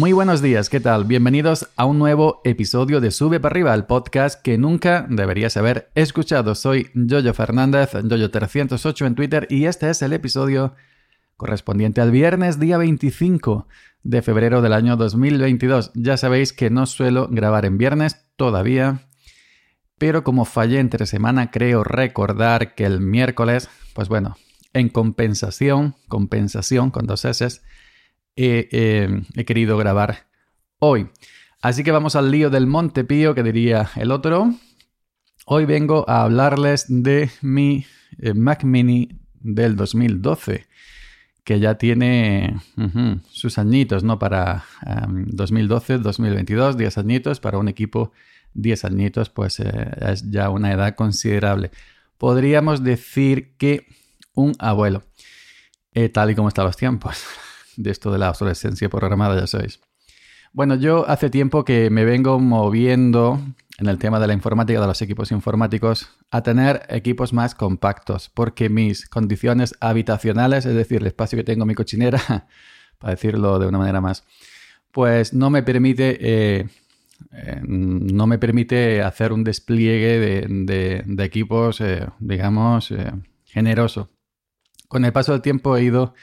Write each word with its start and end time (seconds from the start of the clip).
Muy 0.00 0.12
buenos 0.12 0.40
días, 0.40 0.70
¿qué 0.70 0.80
tal? 0.80 1.04
Bienvenidos 1.04 1.68
a 1.76 1.84
un 1.84 1.98
nuevo 1.98 2.40
episodio 2.44 3.02
de 3.02 3.10
Sube 3.10 3.38
para 3.38 3.52
arriba, 3.52 3.74
el 3.74 3.84
podcast 3.84 4.40
que 4.40 4.56
nunca 4.56 5.06
deberías 5.10 5.58
haber 5.58 5.90
escuchado. 5.94 6.54
Soy 6.54 6.90
Jojo 6.94 7.34
Fernández, 7.34 7.92
Jojo308 7.92 9.06
en 9.06 9.14
Twitter 9.14 9.46
y 9.50 9.66
este 9.66 9.90
es 9.90 10.00
el 10.00 10.14
episodio 10.14 10.74
correspondiente 11.36 12.00
al 12.00 12.12
viernes 12.12 12.58
día 12.58 12.78
25 12.78 13.68
de 14.02 14.22
febrero 14.22 14.62
del 14.62 14.72
año 14.72 14.96
2022. 14.96 15.90
Ya 15.92 16.16
sabéis 16.16 16.54
que 16.54 16.70
no 16.70 16.86
suelo 16.86 17.28
grabar 17.30 17.66
en 17.66 17.76
viernes 17.76 18.24
todavía, 18.36 19.06
pero 19.98 20.24
como 20.24 20.46
fallé 20.46 20.78
entre 20.78 21.04
semana 21.04 21.50
creo 21.50 21.84
recordar 21.84 22.74
que 22.74 22.86
el 22.86 23.02
miércoles, 23.02 23.68
pues 23.92 24.08
bueno, 24.08 24.38
en 24.72 24.88
compensación, 24.88 25.94
compensación 26.08 26.90
con 26.90 27.06
dos 27.06 27.26
S, 27.26 27.60
he 28.36 29.44
querido 29.46 29.76
grabar 29.76 30.26
hoy. 30.78 31.08
Así 31.62 31.84
que 31.84 31.92
vamos 31.92 32.16
al 32.16 32.30
lío 32.30 32.48
del 32.48 32.66
Montepío, 32.66 33.34
que 33.34 33.42
diría 33.42 33.90
el 33.96 34.10
otro. 34.10 34.54
Hoy 35.44 35.66
vengo 35.66 36.08
a 36.08 36.22
hablarles 36.22 36.86
de 36.88 37.30
mi 37.42 37.84
eh, 38.18 38.32
Mac 38.32 38.64
Mini 38.64 39.08
del 39.40 39.76
2012, 39.76 40.66
que 41.44 41.60
ya 41.60 41.74
tiene 41.76 42.56
sus 43.30 43.58
añitos, 43.58 44.04
¿no? 44.04 44.18
Para 44.18 44.64
2012, 45.06 45.98
2022, 45.98 46.78
10 46.78 46.98
añitos, 46.98 47.40
para 47.40 47.58
un 47.58 47.68
equipo 47.68 48.12
10 48.54 48.84
añitos, 48.86 49.28
pues 49.28 49.60
eh, 49.60 49.90
es 50.00 50.30
ya 50.30 50.48
una 50.48 50.72
edad 50.72 50.94
considerable. 50.94 51.70
Podríamos 52.16 52.82
decir 52.82 53.54
que 53.58 53.86
un 54.34 54.52
abuelo, 54.58 55.02
eh, 55.92 56.08
tal 56.08 56.30
y 56.30 56.34
como 56.34 56.48
están 56.48 56.64
los 56.64 56.76
tiempos 56.76 57.22
de 57.82 57.90
esto 57.90 58.12
de 58.12 58.18
la 58.18 58.30
obsolescencia 58.30 58.88
programada, 58.88 59.38
ya 59.40 59.46
sabéis. 59.46 59.80
Bueno, 60.52 60.74
yo 60.74 61.08
hace 61.08 61.30
tiempo 61.30 61.64
que 61.64 61.90
me 61.90 62.04
vengo 62.04 62.40
moviendo 62.40 63.40
en 63.78 63.86
el 63.86 63.98
tema 63.98 64.20
de 64.20 64.26
la 64.26 64.34
informática, 64.34 64.80
de 64.80 64.86
los 64.86 65.00
equipos 65.00 65.30
informáticos, 65.30 66.10
a 66.30 66.42
tener 66.42 66.82
equipos 66.88 67.32
más 67.32 67.54
compactos, 67.54 68.28
porque 68.28 68.68
mis 68.68 69.08
condiciones 69.08 69.74
habitacionales, 69.80 70.66
es 70.66 70.74
decir, 70.74 71.00
el 71.00 71.06
espacio 71.06 71.38
que 71.38 71.44
tengo 71.44 71.62
en 71.62 71.68
mi 71.68 71.74
cochinera, 71.74 72.20
para 72.98 73.12
decirlo 73.12 73.58
de 73.58 73.68
una 73.68 73.78
manera 73.78 74.00
más, 74.00 74.24
pues 74.92 75.32
no 75.32 75.50
me 75.50 75.62
permite, 75.62 76.18
eh, 76.20 76.68
eh, 77.32 77.60
no 77.62 78.26
me 78.26 78.38
permite 78.38 79.02
hacer 79.02 79.32
un 79.32 79.44
despliegue 79.44 80.18
de, 80.18 81.24
equipos, 81.24 81.80
eh, 81.80 82.06
digamos, 82.18 82.92
generoso. 83.44 84.10
Con 84.88 85.04
el 85.04 85.12
paso 85.12 85.32
del 85.32 85.42
tiempo 85.42 85.76
he 85.76 85.84
ido 85.84 86.14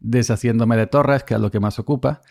deshaciéndome 0.00 0.76
de 0.76 0.86
torres, 0.86 1.24
que 1.24 1.34
es 1.34 1.40
lo 1.40 1.50
que 1.50 1.60
más 1.60 1.78
ocupa, 1.78 2.22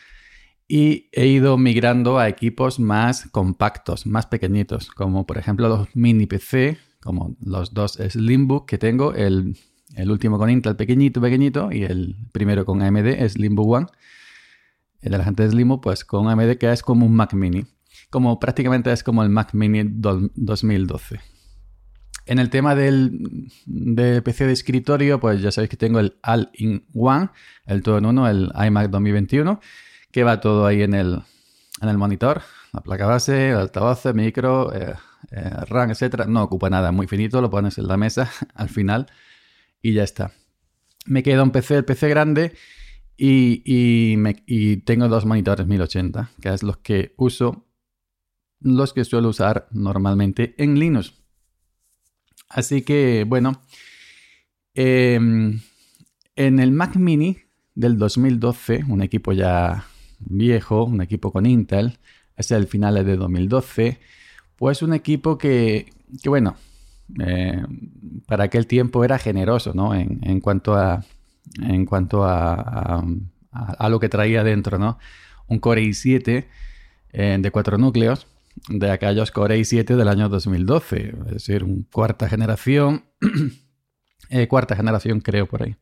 y 0.68 1.10
he 1.12 1.28
ido 1.28 1.58
migrando 1.58 2.18
a 2.20 2.30
equipos 2.30 2.80
más 2.80 3.28
compactos, 3.32 4.06
más 4.08 4.26
pequeñitos, 4.28 4.90
como 4.92 5.26
por 5.26 5.38
ejemplo 5.38 5.68
los 5.68 5.96
mini 5.96 6.26
PC, 6.26 6.78
como 7.02 7.36
los 7.42 7.74
dos 7.74 7.94
Slimbook 7.94 8.66
que 8.66 8.78
tengo, 8.78 9.14
el, 9.14 9.56
último 10.08 10.38
con 10.38 10.50
Intel 10.50 10.76
pequeñito, 10.76 11.22
pequeñito, 11.22 11.70
y 11.72 11.84
el 11.84 12.16
primero 12.32 12.66
con 12.66 12.82
AMD, 12.82 13.28
Slimbook 13.30 13.70
One. 13.70 13.88
El 15.02 15.12
de 15.12 15.18
la 15.18 15.26
gente 15.26 15.48
de 15.48 15.78
pues 15.82 16.06
con 16.06 16.30
AMD, 16.30 16.56
que 16.58 16.72
es 16.72 16.82
como 16.82 17.06
un 17.06 17.14
Mac 17.14 17.34
Mini. 17.34 17.66
Como 18.10 18.40
prácticamente 18.40 18.92
es 18.92 19.04
como 19.04 19.22
el 19.22 19.30
Mac 19.30 19.54
Mini 19.54 19.84
2012. 19.84 21.20
En 22.26 22.40
el 22.40 22.50
tema 22.50 22.74
del, 22.74 23.52
PC 24.24 24.48
de 24.48 24.54
escritorio, 24.54 25.20
pues 25.20 25.42
ya 25.42 25.52
sabéis 25.52 25.70
que 25.70 25.78
tengo 25.78 26.00
el 26.00 26.18
All-in-One, 26.24 27.30
el 27.66 27.84
todo 27.84 27.98
en 27.98 28.06
uno, 28.06 28.30
el 28.30 28.50
iMac 28.56 28.90
2021, 28.90 29.60
que 30.12 30.24
va 30.24 30.40
todo 30.40 30.66
ahí 30.66 30.84
en 30.84 30.94
el, 30.94 31.22
monitor, 31.82 32.42
la 32.72 32.82
placa 32.82 33.08
base, 33.08 33.50
el 33.50 33.58
altavoz, 33.58 34.06
micro, 34.14 34.74
eh, 34.74 34.94
eh, 35.32 35.50
RAM, 35.68 35.92
etcétera. 35.92 36.26
No 36.26 36.44
ocupa 36.44 36.70
nada, 36.70 36.94
muy 36.94 37.08
finito, 37.08 37.42
lo 37.42 37.50
pones 37.50 37.78
en 37.78 37.88
la 37.88 37.98
mesa 37.98 38.32
al 38.56 38.70
final 38.70 39.08
y 39.82 39.94
ya 39.94 40.04
está. 40.04 40.32
Me 41.06 41.24
queda 41.24 41.44
un 41.44 41.52
PC, 41.52 41.78
el 41.78 41.86
PC 41.86 42.08
grande, 42.08 42.54
y, 43.18 43.62
y 43.66 44.78
tengo 44.78 45.10
dos 45.10 45.26
monitores 45.26 45.68
1080, 45.68 46.32
que 46.42 46.54
es 46.54 46.64
los 46.64 46.78
que 46.78 47.14
uso, 47.18 47.68
los 48.62 48.94
que 48.94 49.04
suelo 49.04 49.28
usar 49.28 49.68
normalmente 49.72 50.56
en 50.58 50.80
Linux. 50.80 51.23
Así 52.54 52.84
que, 52.84 53.26
bueno, 53.28 53.62
em, 54.76 55.60
en 56.36 56.60
el 56.60 56.72
Mac 56.72 56.96
Mini 56.96 57.38
del 57.74 57.98
2012, 57.98 58.84
un 58.88 59.02
equipo 59.02 59.34
ya 59.34 59.86
viejo, 60.20 60.84
un 60.86 61.02
equipo 61.02 61.32
con 61.32 61.48
Intel, 61.48 61.98
es 62.38 62.52
el 62.52 62.68
final 62.68 63.04
de 63.06 63.18
2012, 63.18 64.00
pues 64.56 64.84
un 64.84 64.94
equipo 64.94 65.38
que, 65.40 65.88
bueno, 66.26 66.56
eh, 67.20 67.66
para 68.28 68.46
aquel 68.46 68.68
tiempo 68.68 69.04
era 69.04 69.18
generoso, 69.18 69.74
¿no? 69.74 69.96
En, 69.96 70.40
cuanto 70.40 70.76
a, 70.76 71.04
en 71.60 71.86
cuanto 71.86 72.24
a, 72.24 73.04
a, 73.52 73.90
lo 73.90 74.00
que 74.00 74.10
traía 74.10 74.44
dentro, 74.44 74.78
¿no? 74.78 75.00
Un 75.48 75.60
Core 75.60 75.84
i7 75.84 76.46
eh, 77.14 77.38
de 77.40 77.52
cuatro 77.52 77.80
núcleos, 77.80 78.28
de 78.70 78.92
aquellos 78.92 79.32
Core 79.32 79.60
i7 79.60 79.96
del 79.96 80.08
año 80.08 80.30
2012, 80.30 81.16
es 81.28 81.34
decir, 81.34 81.64
un 81.64 81.84
cuarta 81.84 82.30
generación, 82.30 83.06
eh, 84.30 84.48
cuarta 84.48 84.76
generación 84.76 85.20
creo 85.22 85.48
por 85.48 85.64
ahí, 85.64 85.76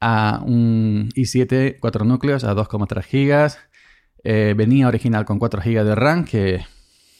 a 0.00 0.42
un 0.44 1.08
i7 1.14 1.78
4 1.80 2.04
núcleos 2.04 2.44
a 2.44 2.54
2,3 2.54 3.02
gigas, 3.02 3.58
eh, 4.24 4.54
venía 4.56 4.88
original 4.88 5.24
con 5.24 5.38
4 5.38 5.62
GB 5.64 5.84
de 5.84 5.94
RAM, 5.94 6.24
que 6.24 6.64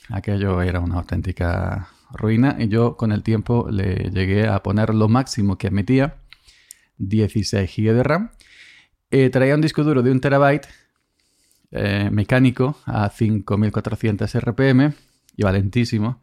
aquello 0.09 0.63
era 0.63 0.81
una 0.81 0.97
auténtica 0.97 1.89
ruina, 2.13 2.57
y 2.59 2.69
yo 2.69 2.97
con 2.97 3.13
el 3.13 3.23
tiempo 3.23 3.69
le 3.71 4.11
llegué 4.11 4.49
a 4.49 4.63
poner 4.63 4.95
lo 4.95 5.09
máximo 5.09 5.59
que 5.59 5.69
admitía, 5.69 6.17
16 6.99 7.71
GB 7.75 7.95
de 7.95 8.03
RAM. 8.03 8.31
Eh, 9.11 9.31
traía 9.31 9.55
un 9.55 9.61
disco 9.61 9.83
duro 9.85 10.03
de 10.03 10.11
1 10.11 10.21
terabyte 10.21 10.69
eh, 11.75 12.11
mecánico 12.13 12.77
a 12.85 13.09
5400 13.09 14.35
RPM 14.35 14.93
y 15.37 15.43
valentísimo, 15.43 16.21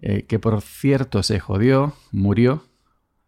eh, 0.00 0.24
que 0.26 0.40
por 0.40 0.60
cierto 0.60 1.22
se 1.22 1.38
jodió, 1.38 1.94
murió 2.10 2.64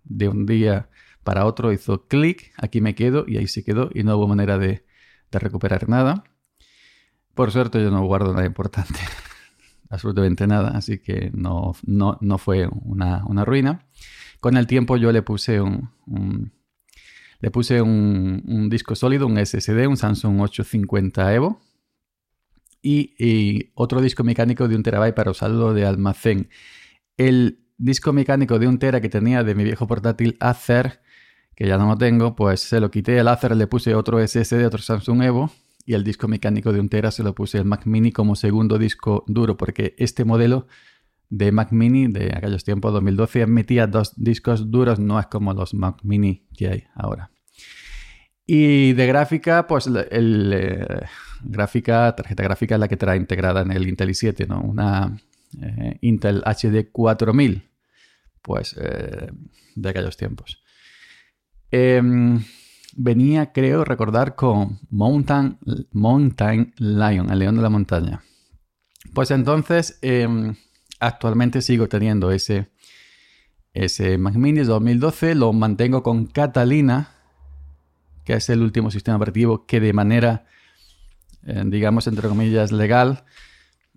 de 0.02 0.28
un 0.28 0.46
día 0.46 0.88
para 1.22 1.46
otro, 1.46 1.72
hizo 1.72 2.08
clic, 2.08 2.52
aquí 2.56 2.80
me 2.80 2.96
quedo 2.96 3.24
y 3.28 3.36
ahí 3.36 3.46
se 3.46 3.62
quedó 3.62 3.88
y 3.94 4.02
no 4.02 4.16
hubo 4.16 4.26
manera 4.26 4.58
de, 4.58 4.84
recuperar 5.30 5.88
nada. 5.88 6.24
Por 7.34 7.50
suerte 7.50 7.82
yo 7.82 7.90
no 7.90 8.04
guardo 8.04 8.32
nada 8.32 8.46
importante, 8.46 8.98
absolutamente 9.90 10.46
nada, 10.46 10.70
así 10.76 10.98
que 10.98 11.30
no, 11.34 11.74
no, 11.84 12.38
fue 12.38 12.68
una, 12.68 13.44
ruina. 13.44 13.86
Con 14.40 14.56
el 14.56 14.66
tiempo 14.66 14.96
yo 14.96 15.12
le 15.12 15.22
puse 15.22 15.60
un 15.60 16.52
le 17.40 17.50
puse 17.50 17.82
un, 17.82 18.68
disco 18.70 18.94
sólido, 18.94 19.26
un 19.26 19.44
SSD, 19.44 19.86
un 19.86 19.96
Samsung 19.96 20.40
850 20.40 21.34
Evo. 21.34 21.60
Y, 22.82 23.70
otro 23.74 24.00
disco 24.00 24.24
mecánico 24.24 24.68
de 24.68 24.76
un 24.76 24.82
terabyte 24.82 25.14
para 25.14 25.30
usarlo 25.30 25.72
de 25.72 25.86
almacén. 25.86 26.48
El 27.16 27.60
disco 27.78 28.12
mecánico 28.12 28.58
de 28.58 28.68
un 28.68 28.78
tera 28.78 29.00
que 29.00 29.08
tenía 29.08 29.42
de 29.42 29.54
mi 29.54 29.64
viejo 29.64 29.86
portátil 29.86 30.36
Acer, 30.40 31.00
que 31.54 31.66
ya 31.66 31.78
no 31.78 31.88
lo 31.88 31.96
tengo, 31.96 32.36
pues 32.36 32.60
se 32.60 32.80
lo 32.80 32.90
quité 32.90 33.18
el 33.18 33.28
Acer, 33.28 33.56
le 33.56 33.66
puse 33.66 33.94
otro 33.94 34.24
SSD, 34.26 34.66
otro 34.66 34.82
Samsung 34.82 35.22
Evo. 35.22 35.50
Y 35.86 35.94
el 35.94 36.02
disco 36.02 36.28
mecánico 36.28 36.72
de 36.72 36.80
un 36.80 36.88
tera 36.88 37.10
se 37.10 37.22
lo 37.22 37.34
puse 37.34 37.58
el 37.58 37.66
Mac 37.66 37.84
Mini 37.84 38.10
como 38.10 38.36
segundo 38.36 38.78
disco 38.78 39.24
duro, 39.26 39.56
porque 39.56 39.94
este 39.98 40.24
modelo 40.24 40.66
de 41.28 41.52
Mac 41.52 41.72
Mini 41.72 42.06
de 42.06 42.32
aquellos 42.34 42.64
tiempos 42.64 42.92
2012 42.92 43.46
metía 43.46 43.86
dos 43.86 44.12
discos 44.16 44.70
duros, 44.70 44.98
no 44.98 45.18
es 45.18 45.26
como 45.26 45.52
los 45.52 45.74
Mac 45.74 45.98
Mini 46.02 46.46
que 46.56 46.68
hay 46.68 46.84
ahora. 46.94 47.33
Y 48.46 48.92
de 48.92 49.06
gráfica, 49.06 49.66
pues 49.66 49.86
el, 49.86 50.52
eh, 50.52 50.86
gráfica, 51.42 52.14
tarjeta 52.14 52.42
gráfica 52.42 52.74
es 52.74 52.80
la 52.80 52.88
que 52.88 52.96
trae 52.96 53.16
integrada 53.16 53.62
en 53.62 53.72
el 53.72 53.88
Intel 53.88 54.10
i7, 54.10 54.46
¿no? 54.46 54.60
Una 54.60 55.16
eh, 55.62 55.98
Intel 56.02 56.42
HD 56.44 56.90
4000, 56.92 57.70
pues 58.42 58.76
eh, 58.78 59.30
de 59.74 59.88
aquellos 59.88 60.16
tiempos. 60.18 60.62
Em, 61.70 62.44
venía, 62.96 63.52
creo, 63.52 63.82
recordar 63.84 64.34
con 64.34 64.78
Mountain, 64.90 65.58
Mountain 65.92 66.74
Lion, 66.76 67.30
el 67.30 67.38
león 67.38 67.56
de 67.56 67.62
la 67.62 67.70
montaña. 67.70 68.22
Pues 69.14 69.30
entonces, 69.30 69.98
em, 70.02 70.54
actualmente 71.00 71.62
sigo 71.62 71.88
teniendo 71.88 72.30
ese, 72.30 72.68
ese 73.72 74.18
Mac 74.18 74.34
Mini 74.34 74.60
2012, 74.60 75.34
lo 75.34 75.52
mantengo 75.54 76.02
con 76.02 76.26
Catalina 76.26 77.14
que 78.24 78.34
es 78.34 78.48
el 78.48 78.62
último 78.62 78.90
sistema 78.90 79.16
operativo 79.16 79.66
que 79.66 79.80
de 79.80 79.92
manera, 79.92 80.46
eh, 81.46 81.62
digamos, 81.66 82.06
entre 82.06 82.28
comillas, 82.28 82.72
legal, 82.72 83.24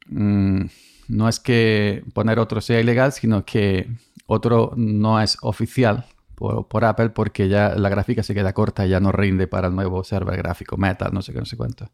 mm, 0.07 0.65
no 1.07 1.29
es 1.29 1.39
que 1.39 2.03
poner 2.13 2.39
otro 2.39 2.61
sea 2.61 2.79
ilegal, 2.79 3.13
sino 3.13 3.45
que 3.45 3.89
otro 4.25 4.73
no 4.75 5.21
es 5.21 5.37
oficial 5.41 6.05
por, 6.35 6.85
Apple 6.85 7.09
porque 7.09 7.49
ya 7.49 7.73
la 7.75 7.89
gráfica 7.89 8.21
se 8.21 8.35
queda 8.35 8.53
corta 8.53 8.85
y 8.85 8.89
ya 8.89 8.99
no 8.99 9.11
rinde 9.11 9.47
para 9.47 9.69
el 9.69 9.75
nuevo 9.75 10.03
server 10.03 10.37
gráfico 10.37 10.77
Metal, 10.77 11.11
no 11.11 11.21
sé 11.21 11.33
qué, 11.33 11.39
no 11.39 11.45
sé 11.45 11.57
cuánto. 11.57 11.89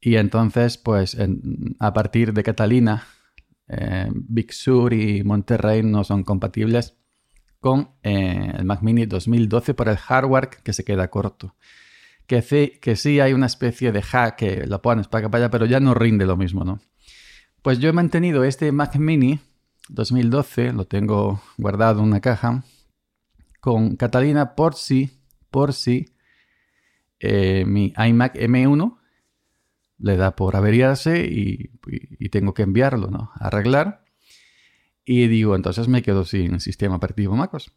Y 0.00 0.16
entonces, 0.16 0.76
pues 0.76 1.16
a 1.78 1.92
partir 1.92 2.34
de 2.34 2.42
Catalina, 2.42 3.04
eh, 3.68 4.08
Big 4.12 4.52
Sur 4.52 4.92
y 4.92 5.22
Monterrey 5.22 5.82
no 5.82 6.04
son 6.04 6.24
compatibles 6.24 6.96
con 7.62 7.90
eh, 8.02 8.52
el 8.58 8.64
Mac 8.64 8.82
Mini 8.82 9.06
2012 9.06 9.72
por 9.74 9.88
el 9.88 9.96
hardware 9.96 10.50
que 10.64 10.72
se 10.72 10.84
queda 10.84 11.08
corto. 11.08 11.54
Que 12.26 12.42
sí, 12.42 12.72
que 12.82 12.96
sí 12.96 13.20
hay 13.20 13.34
una 13.34 13.46
especie 13.46 13.92
de 13.92 14.02
hack 14.02 14.34
que 14.34 14.66
lo 14.66 14.82
pones 14.82 15.06
para 15.06 15.22
que 15.22 15.28
vaya, 15.28 15.48
pero 15.48 15.64
ya 15.64 15.78
no 15.78 15.94
rinde 15.94 16.26
lo 16.26 16.36
mismo, 16.36 16.64
¿no? 16.64 16.80
Pues 17.62 17.78
yo 17.78 17.88
he 17.88 17.92
mantenido 17.92 18.42
este 18.42 18.72
Mac 18.72 18.96
Mini 18.96 19.38
2012, 19.90 20.72
lo 20.72 20.86
tengo 20.86 21.40
guardado 21.56 22.00
en 22.00 22.06
una 22.06 22.20
caja, 22.20 22.64
con 23.60 23.94
Catalina 23.94 24.56
por 24.56 24.74
si, 24.74 25.12
por 25.48 25.72
si 25.72 26.06
eh, 27.20 27.64
mi 27.64 27.94
iMac 27.96 28.34
M1 28.34 28.98
le 29.98 30.16
da 30.16 30.34
por 30.34 30.56
averiarse 30.56 31.24
y, 31.24 31.70
tengo 32.28 32.54
que 32.54 32.62
enviarlo, 32.62 33.08
¿no? 33.08 33.30
arreglar. 33.36 34.01
Y 35.04 35.26
digo, 35.28 35.56
entonces 35.56 35.88
me 35.88 36.02
quedo 36.02 36.24
sin 36.24 36.60
sistema 36.60 36.96
operativo 36.96 37.36
MacOS. 37.36 37.72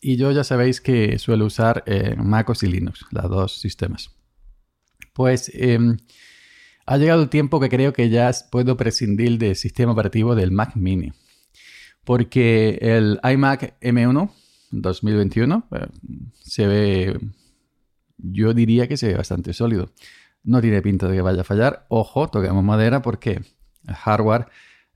Y 0.00 0.16
yo 0.16 0.30
ya 0.30 0.44
sabéis 0.44 0.80
que 0.80 1.18
suelo 1.18 1.46
usar 1.46 1.82
eh, 1.86 2.14
MacOS 2.16 2.62
y 2.62 2.68
Linux, 2.68 3.04
los 3.10 3.28
dos 3.28 3.60
sistemas. 3.60 4.10
Pues 5.12 5.50
em, 5.54 5.96
ha 6.86 6.96
llegado 6.96 7.22
el 7.22 7.28
tiempo 7.28 7.58
que 7.58 7.68
creo 7.68 7.92
que 7.92 8.08
ya 8.08 8.30
puedo 8.50 8.76
prescindir 8.76 9.38
del 9.38 9.56
sistema 9.56 9.92
operativo 9.92 10.36
del 10.36 10.52
Mac 10.52 10.76
Mini. 10.76 11.12
Porque 12.04 12.78
el 12.80 13.20
iMac 13.22 13.78
M1 13.80 14.30
2021 14.70 15.68
eh, 15.72 15.86
se 16.32 16.66
ve, 16.66 17.18
yo 18.16 18.54
diría 18.54 18.86
que 18.88 18.96
se 18.96 19.08
ve 19.08 19.14
bastante 19.14 19.52
sólido. 19.52 19.90
No 20.44 20.60
tiene 20.60 20.80
pinta 20.80 21.08
de 21.08 21.16
que 21.16 21.22
vaya 21.22 21.40
a 21.40 21.44
fallar. 21.44 21.84
Ojo, 21.88 22.28
toquemos 22.28 22.62
madera 22.62 23.02
porque 23.02 23.42
el 23.86 23.94
hardware 23.94 24.46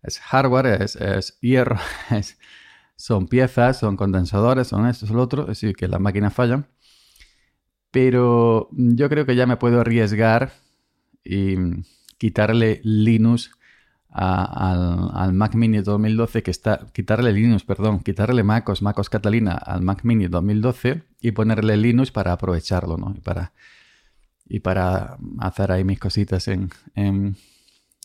es 0.03 0.19
hardware, 0.21 0.83
es, 0.83 1.39
hierro, 1.41 1.77
son 2.97 3.29
piezas, 3.29 3.79
son 3.79 3.97
condensadores, 3.97 4.69
son 4.69 4.87
esto, 4.87 5.07
son 5.07 5.17
lo 5.17 5.23
otro. 5.23 5.43
Es 5.43 5.61
decir, 5.61 5.75
que 5.77 5.89
las 5.89 6.01
máquinas 6.01 6.35
fallan. 6.35 6.67
Pero 7.91 8.69
yo 8.73 9.09
creo 9.09 9.27
que 9.27 9.37
ya 9.37 9.47
me 9.47 9.57
puedo 9.57 9.81
arriesgar 9.81 10.53
y 11.25 11.57
quitarle 12.19 12.81
Linux 12.85 13.51
al, 14.09 15.33
Mac 15.33 15.55
Mini 15.55 15.79
2012 15.79 16.43
que 16.43 16.51
está 16.51 16.87
quitarle 16.93 17.33
Linux, 17.33 17.65
perdón, 17.65 18.01
quitarle 18.01 18.43
MacOS, 18.43 18.83
MacOS 18.83 19.09
Catalina 19.09 19.53
al 19.53 19.83
Mac 19.83 20.05
Mini 20.05 20.29
2012 20.29 21.03
y 21.21 21.33
ponerle 21.33 21.77
Linux 21.77 22.11
para 22.11 22.33
aprovecharlo, 22.33 22.97
¿no? 22.97 23.15
Y 23.17 23.21
para 23.21 23.53
y 24.47 24.61
para 24.61 25.17
hacer 25.39 25.73
ahí 25.73 25.83
mis 25.83 25.99
cositas 25.99 26.47
en, 26.49 26.71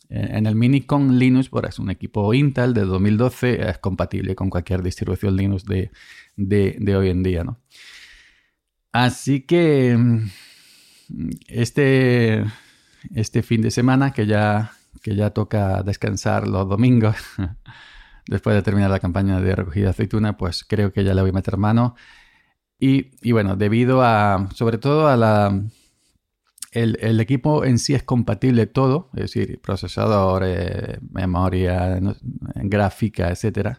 el 0.10 0.56
Mini 0.56 0.82
con 0.82 1.20
Linux, 1.20 1.50
por 1.50 1.66
es 1.66 1.80
un 1.80 1.90
equipo 1.90 2.34
Intel 2.34 2.74
de 2.74 2.86
2012, 2.86 3.70
es 3.70 3.78
compatible 3.80 4.36
con 4.36 4.50
cualquier 4.50 4.82
distribución 4.82 5.36
Linux 5.36 5.66
de, 5.66 6.96
hoy 6.96 7.10
en 7.10 7.24
día, 7.24 7.44
¿no? 7.44 7.60
Así 8.92 9.42
que 9.42 9.96
mm, 9.98 10.30
este, 11.48 12.46
este 13.14 13.44
fin 13.44 13.62
de 13.62 13.72
semana 13.72 14.12
que 14.12 14.26
ya, 14.26 14.72
que 15.02 15.16
ya 15.16 15.32
toca 15.32 15.84
descansar 15.84 16.48
los 16.48 16.68
domingos, 16.70 17.18
después 18.28 18.56
de 18.56 18.62
terminar 18.62 18.90
la 18.90 19.00
campaña 19.00 19.42
de 19.42 19.56
recogida 19.56 19.86
de 19.86 19.90
aceituna, 19.92 20.38
pues 20.38 20.64
creo 20.64 20.94
que 20.94 21.04
ya 21.04 21.14
le 21.14 21.22
voy 21.22 21.32
a 21.32 21.34
meter 21.34 21.58
mano. 21.58 21.96
Y, 22.80 23.12
y 23.22 23.32
bueno, 23.32 23.56
debido 23.56 24.04
a, 24.04 24.50
sobre 24.54 24.78
todo 24.78 25.08
a 25.08 25.18
la, 25.18 25.62
el, 26.84 27.20
equipo 27.20 27.64
en 27.66 27.80
sí 27.80 27.94
es 27.94 28.04
compatible 28.04 28.68
todo, 28.68 29.10
es 29.16 29.34
decir, 29.34 29.60
procesador, 29.62 30.44
eh, 30.46 31.00
memoria, 31.12 32.00
gráfica, 32.56 33.30
etc. 33.30 33.78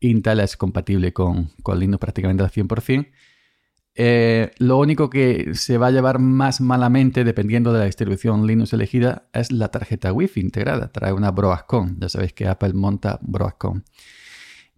Intel 0.00 0.40
es 0.40 0.56
compatible 0.56 1.12
con, 1.12 1.50
con 1.62 1.78
Linux 1.78 2.00
prácticamente 2.00 2.42
al 2.42 2.50
100%. 2.50 3.08
Eh, 3.98 4.50
lo 4.58 4.76
único 4.76 5.08
que 5.08 5.54
se 5.54 5.78
va 5.78 5.86
a 5.86 5.90
llevar 5.90 6.18
más 6.18 6.60
malamente, 6.60 7.24
dependiendo 7.24 7.72
de 7.72 7.78
la 7.78 7.84
distribución 7.86 8.46
Linux 8.46 8.74
elegida, 8.74 9.28
es 9.32 9.50
la 9.50 9.68
tarjeta 9.68 10.12
Wi-Fi 10.12 10.40
integrada. 10.40 10.92
Trae 10.92 11.12
una 11.12 11.30
Broadcom. 11.30 11.96
Ya 11.98 12.10
sabéis 12.10 12.34
que 12.34 12.46
Apple 12.46 12.74
monta 12.74 13.18
Broadcom. 13.22 13.82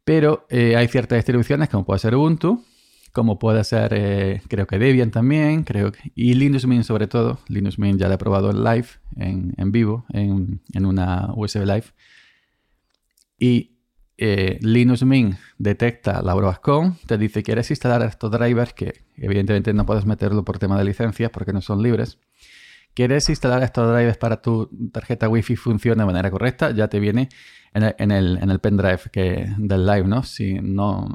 Pero 0.04 0.46
eh, 0.48 0.76
hay 0.76 0.86
ciertas 0.86 1.18
distribuciones, 1.18 1.68
como 1.68 1.84
puede 1.84 1.98
ser 1.98 2.14
Ubuntu, 2.14 2.64
como 3.18 3.40
puede 3.40 3.64
ser, 3.64 3.94
eh, 3.96 4.42
creo 4.46 4.68
que 4.68 4.78
Debian 4.78 5.10
también, 5.10 5.64
creo 5.64 5.90
que, 5.90 6.12
y 6.14 6.34
Linux 6.34 6.68
Mint 6.68 6.84
sobre 6.84 7.08
todo. 7.08 7.40
Linux 7.48 7.76
Mint 7.76 7.98
ya 7.98 8.06
lo 8.06 8.14
he 8.14 8.18
probado 8.18 8.52
en 8.52 8.62
live, 8.62 8.86
en, 9.16 9.72
vivo, 9.72 10.04
en, 10.12 10.60
una 10.86 11.32
USB 11.34 11.62
Live. 11.66 11.86
Y 13.36 13.72
eh, 14.18 14.60
Linux 14.62 15.02
Mint 15.02 15.34
detecta 15.58 16.22
la 16.22 16.32
Broadcom, 16.34 16.94
te 17.06 17.18
dice 17.18 17.42
quieres 17.42 17.72
instalar 17.72 18.02
estos 18.02 18.30
drivers 18.30 18.72
que 18.72 19.02
evidentemente 19.16 19.74
no 19.74 19.84
puedes 19.84 20.06
meterlo 20.06 20.44
por 20.44 20.60
tema 20.60 20.78
de 20.78 20.84
licencias 20.84 21.32
porque 21.32 21.52
no 21.52 21.60
son 21.60 21.82
libres. 21.82 22.20
¿Quieres 22.98 23.28
instalar 23.28 23.62
estos 23.62 23.94
drivers 23.94 24.18
para 24.18 24.42
tu 24.42 24.68
tarjeta 24.92 25.28
Wi-Fi 25.28 25.54
funcione 25.54 26.02
de 26.02 26.06
manera 26.06 26.32
correcta? 26.32 26.72
Ya 26.72 26.88
te 26.88 26.98
viene 26.98 27.28
en 27.72 28.10
el, 28.10 28.58
pendrive 28.58 29.02
que, 29.12 29.54
del 29.56 29.86
live, 29.86 30.02
¿no? 30.02 30.24
Si 30.24 30.54
no, 30.54 31.06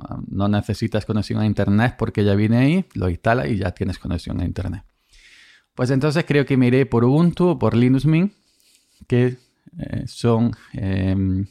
necesitas 0.47 1.06
conexión 1.06 1.41
a 1.41 1.45
internet 1.45 1.95
porque 2.00 2.24
ya 2.24 2.35
viene 2.35 2.57
ahí, 2.57 2.85
lo 2.94 3.09
instala 3.09 3.50
y 3.50 3.57
ya 3.57 3.71
tienes 3.71 4.00
conexión 4.00 4.39
a 4.39 4.45
internet. 4.45 4.85
Pues 5.75 5.89
entonces 5.89 6.24
creo 6.25 6.45
que 6.45 6.56
me 6.56 6.68
iré 6.68 6.85
por 6.85 7.03
Ubuntu 7.03 7.50
o 7.50 7.59
por 7.59 7.75
Linux 7.75 8.06
Mint, 8.06 8.31
que 9.06 9.36
eh, 9.77 10.03
son 10.06 10.56
em, 10.71 11.47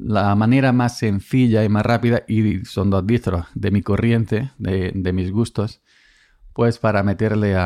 la 0.00 0.34
manera 0.34 0.72
más 0.72 0.98
sencilla 0.98 1.64
y 1.64 1.70
más 1.70 1.86
rápida, 1.86 2.24
y 2.28 2.66
son 2.66 2.90
dos 2.90 3.06
distros 3.06 3.46
de 3.54 3.70
mi 3.70 3.80
corriente, 3.80 4.50
de, 4.58 4.92
de 4.94 5.12
mis 5.14 5.30
gustos, 5.30 5.80
pues 6.52 6.78
para 6.78 7.02
meterle 7.02 7.56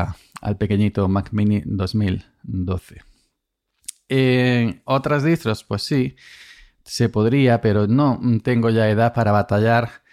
al 0.41 0.57
pequeñito 0.57 1.07
Mac 1.07 1.29
Mini 1.31 1.61
2012. 1.65 3.01
En 4.07 4.81
otras 4.85 5.23
distros, 5.23 5.63
pues 5.63 5.83
sí, 5.83 6.15
se 6.83 7.09
podría, 7.09 7.61
pero 7.61 7.87
no 7.87 8.19
tengo 8.43 8.69
ya 8.69 8.89
edad 8.89 9.13
para 9.13 9.31
batallar 9.31 10.03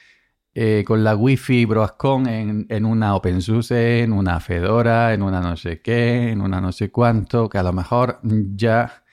eh, 0.55 0.85
con 0.87 1.05
la 1.05 1.15
Wi-Fi 1.15 1.65
Broadcom 1.67 2.27
en, 2.29 2.67
en, 2.69 2.85
una 2.85 3.15
OpenSUSE, 3.15 4.03
en 4.03 4.13
una 4.13 4.41
Fedora, 4.41 5.13
en 5.15 5.23
una 5.23 5.41
no 5.41 5.57
sé 5.57 5.81
qué, 5.81 6.31
en 6.31 6.41
una 6.41 6.61
no 6.61 6.73
sé 6.73 6.91
cuánto, 6.91 7.49
que 7.49 7.59
a 7.59 7.63
lo 7.63 7.73
mejor 7.73 8.21
ya, 8.23 9.05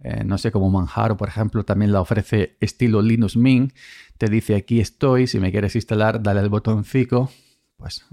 eh, 0.00 0.24
no 0.24 0.38
sé, 0.38 0.50
como 0.50 0.70
Manjaro, 0.70 1.16
por 1.16 1.28
ejemplo, 1.28 1.64
también 1.64 1.92
la 1.92 2.00
ofrece 2.00 2.56
estilo 2.60 3.02
Linux 3.02 3.36
Mint. 3.36 3.72
Te 4.18 4.28
dice 4.28 4.56
aquí 4.56 4.80
estoy, 4.80 5.28
si 5.28 5.38
me 5.38 5.52
quieres 5.52 5.76
instalar, 5.76 6.22
dale 6.22 6.40
al 6.40 6.48
botoncito. 6.48 7.30
Pues 7.76 8.04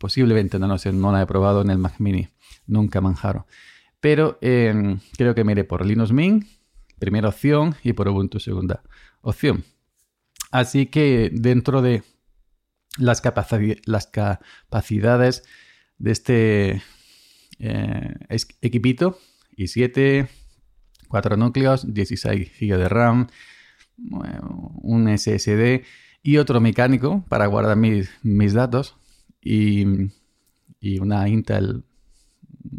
posiblemente, 0.00 0.58
no 0.58 0.78
sé, 0.78 0.92
no 0.92 1.12
la 1.12 1.20
he 1.20 1.26
probado 1.26 1.60
en 1.60 1.68
el 1.68 1.76
Mac 1.76 1.96
Mini, 1.98 2.30
nunca 2.66 3.02
Manjaro. 3.02 3.46
Pero 4.00 4.38
em, 4.40 4.98
creo 5.18 5.34
que 5.34 5.44
me 5.44 5.52
iré 5.52 5.64
por 5.64 5.84
Linux 5.84 6.10
Mint, 6.10 6.46
primera 6.98 7.28
opción, 7.28 7.74
y 7.84 7.92
por 7.92 8.08
Ubuntu, 8.08 8.40
segunda 8.40 8.82
opción. 9.20 9.62
Así 10.50 10.86
que 10.86 11.28
dentro 11.30 11.82
de 11.82 12.02
las, 12.96 13.20
capacidades 13.20 15.42
de 15.98 16.10
este 16.10 16.82
eh, 17.58 18.14
equipito, 18.62 19.18
i7, 19.58 20.28
4 21.08 21.36
núcleos, 21.36 21.92
16 21.92 22.52
GB 22.58 22.78
de 22.78 22.88
RAM, 22.88 23.26
un 23.98 25.18
SSD 25.18 25.84
y 26.22 26.38
otro 26.38 26.62
mecánico 26.62 27.22
para 27.28 27.44
guardar 27.44 27.76
mis 27.76 28.54
datos 28.54 28.96
y, 29.42 30.10
una 31.00 31.28
Intel 31.28 31.84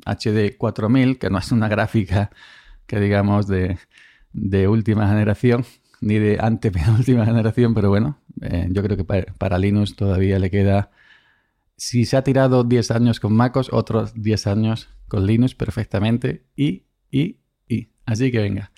HD 0.05 0.57
4000, 0.57 1.17
que 1.17 1.29
no 1.29 1.37
es 1.37 1.51
una 1.51 1.67
gráfica 1.67 2.31
que 2.85 2.99
digamos 2.99 3.47
de, 3.47 3.77
última 4.67 5.07
generación, 5.07 5.65
ni 6.01 6.19
de 6.19 6.37
antepenúltima 6.39 7.25
generación, 7.31 7.73
pero 7.73 7.89
bueno, 7.89 8.17
eh, 8.41 8.67
yo 8.71 8.83
creo 8.83 8.97
que 8.97 9.03
para, 9.03 9.57
Linux 9.57 9.95
todavía 9.95 10.39
le 10.39 10.49
queda, 10.49 10.91
si 11.77 12.05
se 12.05 12.17
ha 12.17 12.23
tirado 12.23 12.63
10 12.63 12.91
años 12.91 13.19
con 13.19 13.33
MacOS, 13.33 13.71
otros 13.71 14.13
10 14.15 14.47
años 14.47 14.89
con 15.07 15.25
Linux 15.25 15.55
perfectamente, 15.55 16.45
y, 16.55 16.83
y, 17.09 17.39
y. 17.67 17.89
Así 18.05 18.31
que 18.31 18.39
venga. 18.39 18.71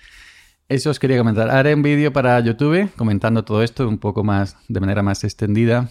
Eso 0.69 0.89
os 0.89 0.99
quería 0.99 1.17
comentar. 1.17 1.49
Haré 1.49 1.75
un 1.75 1.83
vídeo 1.83 2.13
para 2.13 2.39
YouTube 2.39 2.89
comentando 2.95 3.43
todo 3.43 3.61
esto 3.63 3.87
un 3.87 3.99
poco 3.99 4.23
más, 4.23 4.57
de 4.69 4.79
manera 4.79 5.03
más 5.03 5.23
extendida. 5.23 5.89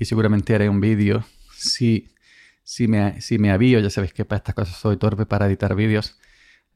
Y 0.00 0.06
seguramente 0.06 0.56
haré 0.56 0.68
un 0.68 0.80
vídeo 0.80 1.24
si 1.52 2.10
si 2.70 2.86
me, 2.86 3.20
si 3.20 3.38
me 3.38 3.50
avío, 3.50 3.80
ya 3.80 3.90
sabéis 3.90 4.12
que 4.12 4.24
para 4.24 4.36
estas 4.36 4.54
cosas 4.54 4.76
soy 4.76 4.96
torpe 4.96 5.26
para 5.26 5.46
editar 5.46 5.74
vídeos. 5.74 6.20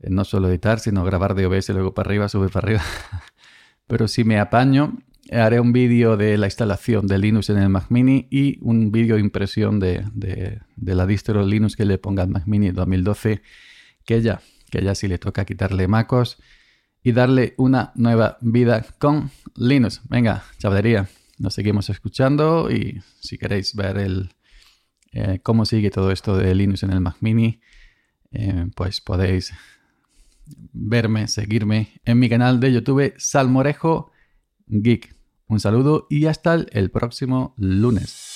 Eh, 0.00 0.08
no 0.10 0.24
solo 0.24 0.48
editar, 0.48 0.80
sino 0.80 1.04
grabar 1.04 1.36
de 1.36 1.46
OBS, 1.46 1.68
luego 1.68 1.94
para 1.94 2.08
arriba, 2.08 2.28
subir 2.28 2.50
para 2.50 2.66
arriba. 2.66 2.82
Pero 3.86 4.08
si 4.08 4.24
me 4.24 4.40
apaño, 4.40 4.98
haré 5.30 5.60
un 5.60 5.72
vídeo 5.72 6.16
de 6.16 6.36
la 6.36 6.46
instalación 6.46 7.06
de 7.06 7.18
Linux 7.18 7.48
en 7.50 7.58
el 7.58 7.68
Mac 7.68 7.86
Mini 7.90 8.26
y 8.28 8.58
un 8.62 8.90
vídeo 8.90 9.14
de 9.14 9.20
impresión 9.20 9.78
de, 9.78 10.60
la 10.76 11.06
distro 11.06 11.46
Linux 11.46 11.76
que 11.76 11.84
le 11.84 11.98
ponga 11.98 12.24
al 12.24 12.28
Mac 12.28 12.42
Mini 12.46 12.72
2012, 12.72 13.42
que 14.04 14.20
ya, 14.20 14.40
que 14.70 14.82
ya 14.82 14.96
sí 14.96 15.06
le 15.06 15.18
toca 15.18 15.44
quitarle 15.44 15.86
MacOS 15.86 16.38
y 17.04 17.12
darle 17.12 17.54
una 17.56 17.92
nueva 17.94 18.36
vida 18.40 18.84
con 18.98 19.30
Linux. 19.54 20.00
Venga, 20.08 20.42
chavalería, 20.58 21.08
nos 21.38 21.54
seguimos 21.54 21.90
escuchando 21.90 22.70
y 22.70 23.02
si 23.20 23.38
queréis 23.38 23.74
ver 23.74 23.98
el, 23.98 24.34
eh, 25.12 25.40
cómo 25.42 25.64
sigue 25.64 25.90
todo 25.90 26.10
esto 26.10 26.36
de 26.36 26.54
Linux 26.54 26.82
en 26.82 26.92
el 26.92 27.00
Mac 27.00 27.16
Mini, 27.20 27.60
eh, 28.32 28.66
pues 28.74 29.00
podéis 29.00 29.52
verme, 30.72 31.28
seguirme 31.28 32.00
en 32.04 32.18
mi 32.18 32.28
canal 32.28 32.60
de 32.60 32.72
YouTube 32.72 33.14
Salmorejo 33.16 34.10
Geek. 34.66 35.14
Un 35.46 35.60
saludo 35.60 36.06
y 36.10 36.26
hasta 36.26 36.54
el 36.54 36.90
próximo 36.90 37.54
lunes. 37.56 38.33